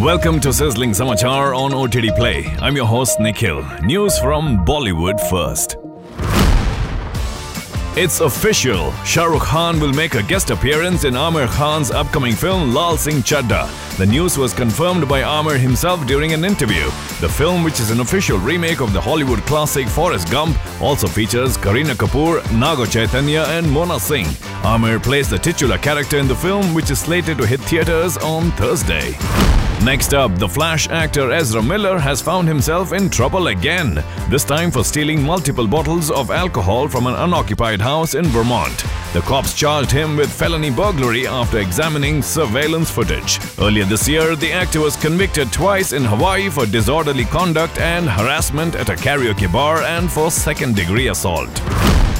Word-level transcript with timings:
Welcome 0.00 0.40
to 0.40 0.50
Sizzling 0.50 0.92
Samachar 0.92 1.54
on 1.54 1.74
OTT 1.74 2.16
Play. 2.16 2.46
I'm 2.58 2.74
your 2.74 2.86
host 2.86 3.20
Nikhil. 3.20 3.62
News 3.82 4.18
from 4.18 4.64
Bollywood 4.64 5.20
first. 5.28 5.76
It's 7.98 8.20
official. 8.20 8.92
Shah 9.04 9.24
Rukh 9.24 9.42
Khan 9.42 9.78
will 9.78 9.92
make 9.92 10.14
a 10.14 10.22
guest 10.22 10.48
appearance 10.48 11.04
in 11.04 11.12
Aamir 11.12 11.48
Khan's 11.48 11.90
upcoming 11.90 12.32
film 12.32 12.72
Laal 12.72 12.96
Singh 12.96 13.16
Chaddha. 13.16 13.68
The 13.98 14.06
news 14.06 14.38
was 14.38 14.54
confirmed 14.54 15.06
by 15.06 15.20
Aamir 15.20 15.58
himself 15.58 16.06
during 16.06 16.32
an 16.32 16.46
interview. 16.46 16.84
The 17.20 17.28
film, 17.28 17.62
which 17.62 17.78
is 17.78 17.90
an 17.90 18.00
official 18.00 18.38
remake 18.38 18.80
of 18.80 18.94
the 18.94 19.00
Hollywood 19.02 19.40
classic 19.40 19.86
Forrest 19.86 20.30
Gump, 20.30 20.56
also 20.80 21.08
features 21.08 21.58
Kareena 21.58 21.92
Kapoor, 21.92 22.40
Naga 22.58 22.86
Chaitanya, 22.86 23.42
and 23.48 23.70
Mona 23.70 24.00
Singh. 24.00 24.28
Aamir 24.62 25.02
plays 25.02 25.30
the 25.30 25.38
titular 25.38 25.78
character 25.78 26.18
in 26.18 26.28
the 26.28 26.34
film, 26.34 26.74
which 26.74 26.90
is 26.90 26.98
slated 27.00 27.38
to 27.38 27.46
hit 27.46 27.60
theaters 27.60 28.18
on 28.18 28.50
Thursday. 28.52 29.12
Next 29.82 30.12
up, 30.12 30.38
the 30.38 30.48
Flash 30.48 30.86
actor 30.90 31.32
Ezra 31.32 31.62
Miller 31.62 31.98
has 31.98 32.20
found 32.20 32.46
himself 32.46 32.92
in 32.92 33.08
trouble 33.08 33.46
again, 33.46 34.04
this 34.28 34.44
time 34.44 34.70
for 34.70 34.84
stealing 34.84 35.22
multiple 35.22 35.66
bottles 35.66 36.10
of 36.10 36.30
alcohol 36.30 36.88
from 36.88 37.06
an 37.06 37.14
unoccupied 37.14 37.80
house 37.80 38.14
in 38.14 38.26
Vermont. 38.26 38.84
The 39.12 39.22
cops 39.22 39.54
charged 39.54 39.90
him 39.90 40.16
with 40.16 40.32
felony 40.32 40.70
burglary 40.70 41.26
after 41.26 41.58
examining 41.58 42.22
surveillance 42.22 42.90
footage. 42.90 43.40
Earlier 43.58 43.84
this 43.84 44.08
year, 44.08 44.36
the 44.36 44.52
actor 44.52 44.78
was 44.78 44.94
convicted 44.94 45.52
twice 45.52 45.92
in 45.92 46.04
Hawaii 46.04 46.48
for 46.48 46.64
disorderly 46.64 47.24
conduct 47.24 47.78
and 47.78 48.08
harassment 48.08 48.76
at 48.76 48.88
a 48.88 48.94
karaoke 48.94 49.52
bar 49.52 49.82
and 49.82 50.08
for 50.12 50.30
second 50.30 50.76
degree 50.76 51.08
assault. 51.08 51.50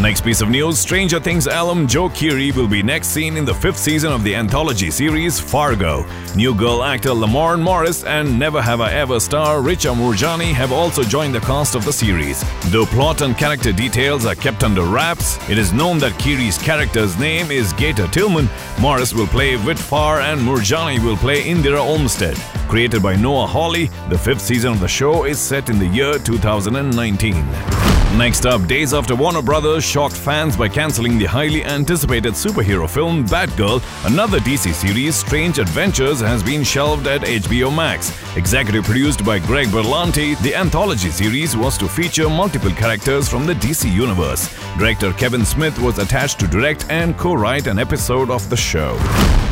Next 0.00 0.20
piece 0.20 0.42
of 0.42 0.50
news 0.50 0.78
Stranger 0.78 1.18
Things 1.18 1.46
alum 1.46 1.88
Joe 1.88 2.10
Keery 2.10 2.54
will 2.54 2.68
be 2.68 2.82
next 2.82 3.08
seen 3.08 3.38
in 3.38 3.46
the 3.46 3.54
fifth 3.54 3.78
season 3.78 4.12
of 4.12 4.22
the 4.22 4.34
anthology 4.34 4.90
series 4.90 5.40
Fargo. 5.40 6.04
New 6.34 6.54
girl 6.54 6.84
actor 6.84 7.08
Lamorne 7.08 7.62
Morris 7.62 8.04
and 8.04 8.38
Never 8.38 8.60
Have 8.60 8.82
I 8.82 8.92
Ever 8.92 9.18
star 9.18 9.60
Richa 9.60 9.94
Murjani 9.96 10.52
have 10.52 10.70
also 10.70 11.02
joined 11.02 11.34
the 11.34 11.40
cast 11.40 11.74
of 11.74 11.86
the 11.86 11.94
series. 11.94 12.44
Though 12.66 12.84
plot 12.84 13.22
and 13.22 13.38
character 13.38 13.72
details 13.72 14.26
are 14.26 14.34
kept 14.34 14.64
under 14.64 14.82
wraps, 14.82 15.38
it 15.48 15.56
is 15.56 15.72
known 15.72 15.96
that 16.00 16.12
Keery's 16.20 16.58
character's 16.76 17.18
name 17.18 17.50
is 17.50 17.72
Gator 17.72 18.06
Tillman. 18.08 18.50
Morris 18.78 19.14
will 19.14 19.26
play 19.26 19.56
Whit 19.56 19.78
and 19.90 20.38
Murjani 20.38 21.02
will 21.02 21.16
play 21.16 21.42
Indira 21.42 21.80
Olmsted. 21.80 22.36
Created 22.68 23.02
by 23.02 23.16
Noah 23.16 23.46
Hawley, 23.46 23.86
the 24.10 24.18
fifth 24.18 24.42
season 24.42 24.72
of 24.72 24.80
the 24.80 24.86
show 24.86 25.24
is 25.24 25.38
set 25.38 25.70
in 25.70 25.78
the 25.78 25.86
year 25.86 26.18
2019. 26.18 27.95
Next 28.14 28.46
up, 28.46 28.66
days 28.66 28.94
after 28.94 29.14
Warner 29.14 29.42
Brothers 29.42 29.84
shocked 29.84 30.16
fans 30.16 30.56
by 30.56 30.70
cancelling 30.70 31.18
the 31.18 31.26
highly 31.26 31.62
anticipated 31.64 32.32
superhero 32.32 32.88
film 32.88 33.26
Batgirl, 33.26 33.82
another 34.06 34.38
DC 34.38 34.72
series, 34.72 35.16
Strange 35.16 35.58
Adventures, 35.58 36.20
has 36.20 36.42
been 36.42 36.64
shelved 36.64 37.06
at 37.08 37.20
HBO 37.20 37.74
Max. 37.74 38.10
Executive 38.36 38.84
produced 38.84 39.22
by 39.22 39.38
Greg 39.38 39.66
Berlanti, 39.68 40.40
the 40.42 40.54
anthology 40.54 41.10
series 41.10 41.56
was 41.58 41.76
to 41.76 41.88
feature 41.88 42.30
multiple 42.30 42.70
characters 42.70 43.28
from 43.28 43.44
the 43.44 43.54
DC 43.54 43.92
universe. 43.92 44.48
Director 44.78 45.12
Kevin 45.12 45.44
Smith 45.44 45.78
was 45.78 45.98
attached 45.98 46.40
to 46.40 46.46
direct 46.46 46.86
and 46.88 47.18
co-write 47.18 47.66
an 47.66 47.78
episode 47.78 48.30
of 48.30 48.48
the 48.48 48.56
show. 48.56 48.96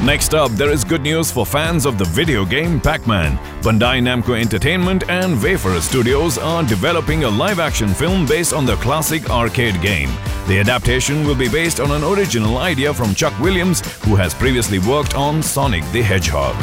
Next 0.02 0.34
up, 0.34 0.50
there 0.52 0.70
is 0.70 0.84
good 0.84 1.00
news 1.00 1.30
for 1.30 1.46
fans 1.46 1.86
of 1.86 1.96
the 1.96 2.04
video 2.04 2.44
game 2.44 2.78
Pac-Man. 2.78 3.38
Bandai 3.62 4.02
Namco 4.02 4.38
Entertainment 4.38 5.08
and 5.08 5.42
Wayfarer 5.42 5.80
Studios 5.80 6.36
are 6.36 6.62
developing 6.62 7.24
a 7.24 7.30
live-action 7.30 7.88
film 7.88 8.26
based 8.26 8.43
on 8.52 8.66
the 8.66 8.76
classic 8.76 9.30
arcade 9.30 9.80
game. 9.80 10.10
The 10.46 10.58
adaptation 10.58 11.26
will 11.26 11.34
be 11.34 11.48
based 11.48 11.80
on 11.80 11.90
an 11.90 12.04
original 12.04 12.58
idea 12.58 12.92
from 12.92 13.14
Chuck 13.14 13.38
Williams, 13.40 13.80
who 14.04 14.14
has 14.16 14.34
previously 14.34 14.78
worked 14.78 15.14
on 15.14 15.42
Sonic 15.42 15.84
the 15.92 16.02
Hedgehog. 16.02 16.54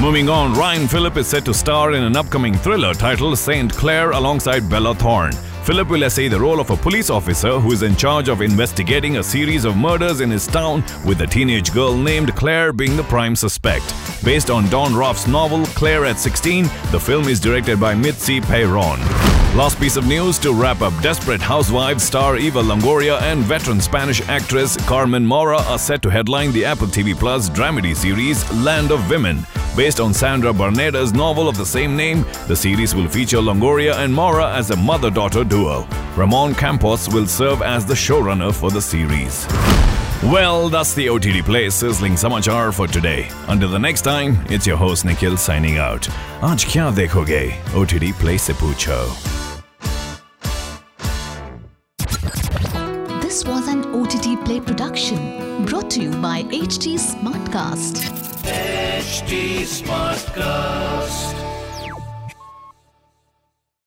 Moving 0.00 0.28
on, 0.28 0.54
Ryan 0.54 0.86
Phillippe 0.86 1.16
is 1.16 1.26
set 1.26 1.44
to 1.46 1.52
star 1.54 1.92
in 1.92 2.04
an 2.04 2.16
upcoming 2.16 2.54
thriller 2.54 2.94
titled 2.94 3.36
Saint 3.36 3.72
Clair 3.72 4.12
alongside 4.12 4.70
Bella 4.70 4.94
Thorne. 4.94 5.32
Phillippe 5.64 5.90
will 5.90 6.04
essay 6.04 6.28
the 6.28 6.40
role 6.40 6.60
of 6.60 6.70
a 6.70 6.76
police 6.76 7.10
officer 7.10 7.58
who 7.58 7.72
is 7.72 7.82
in 7.82 7.96
charge 7.96 8.28
of 8.28 8.40
investigating 8.40 9.18
a 9.18 9.22
series 9.22 9.64
of 9.64 9.76
murders 9.76 10.20
in 10.20 10.30
his 10.30 10.46
town, 10.46 10.82
with 11.04 11.20
a 11.20 11.26
teenage 11.26 11.74
girl 11.74 11.94
named 11.96 12.34
Claire 12.36 12.72
being 12.72 12.96
the 12.96 13.02
prime 13.02 13.36
suspect. 13.36 13.92
Based 14.24 14.50
on 14.50 14.68
Don 14.68 14.94
Roff's 14.94 15.26
novel 15.26 15.64
Claire 15.66 16.04
at 16.04 16.18
16, 16.18 16.64
the 16.90 16.98
film 17.00 17.28
is 17.28 17.38
directed 17.38 17.78
by 17.80 17.94
Mitzi 17.94 18.40
Peirone. 18.40 18.98
Last 19.56 19.78
piece 19.78 19.96
of 19.96 20.06
news 20.06 20.38
to 20.40 20.52
wrap 20.52 20.82
up 20.82 20.92
Desperate 21.02 21.40
Housewives 21.40 22.02
star 22.02 22.36
Eva 22.36 22.60
Longoria 22.60 23.20
and 23.22 23.40
veteran 23.44 23.80
Spanish 23.80 24.20
actress 24.28 24.76
Carmen 24.86 25.24
Maura 25.24 25.58
are 25.62 25.78
set 25.78 26.02
to 26.02 26.10
headline 26.10 26.52
the 26.52 26.64
Apple 26.64 26.88
TV 26.88 27.18
Plus 27.18 27.48
dramedy 27.48 27.96
series 27.96 28.50
Land 28.52 28.90
of 28.90 29.08
Women. 29.08 29.46
Based 29.76 30.00
on 30.00 30.12
Sandra 30.12 30.52
Barneda's 30.52 31.14
novel 31.14 31.48
of 31.48 31.56
the 31.56 31.64
same 31.64 31.96
name, 31.96 32.26
the 32.48 32.56
series 32.56 32.94
will 32.94 33.08
feature 33.08 33.38
Longoria 33.38 33.94
and 33.94 34.12
Maura 34.12 34.52
as 34.54 34.70
a 34.70 34.76
mother 34.76 35.10
daughter 35.10 35.44
duo. 35.44 35.86
Ramon 36.16 36.54
Campos 36.54 37.08
will 37.08 37.26
serve 37.26 37.62
as 37.62 37.86
the 37.86 37.94
showrunner 37.94 38.52
for 38.52 38.70
the 38.70 38.82
series. 38.82 39.46
Well, 40.24 40.68
that's 40.68 40.94
the 40.94 41.08
OTT 41.08 41.44
Play 41.44 41.70
sizzling 41.70 42.14
samachar 42.14 42.74
for 42.74 42.88
today. 42.88 43.28
Until 43.46 43.68
the 43.68 43.78
next 43.78 44.02
time, 44.02 44.36
it's 44.50 44.66
your 44.66 44.76
host 44.76 45.04
Nikhil 45.04 45.36
signing 45.36 45.78
out. 45.78 46.08
Aaj 46.40 46.66
kya 46.66 46.92
dekhoge? 46.92 47.52
OTT 47.72 48.18
Play 48.18 48.36
se 48.36 48.52
poocho. 48.54 48.98
This 53.22 53.44
was 53.44 53.68
an 53.68 53.84
OTT 53.94 54.44
Play 54.44 54.60
production 54.60 55.64
brought 55.66 55.88
to 55.90 56.02
you 56.02 56.10
by 56.20 56.42
HT 56.50 56.98
Smartcast. 56.98 58.02
HT 58.42 59.62
Smartcast. 59.62 61.57